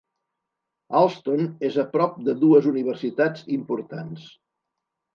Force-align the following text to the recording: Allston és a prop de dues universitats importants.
Allston 0.99 1.43
és 1.69 1.79
a 1.85 1.87
prop 1.93 2.17
de 2.31 2.37
dues 2.41 2.73
universitats 2.75 3.49
importants. 3.63 4.29